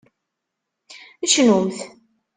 [1.33, 1.77] Cnumt!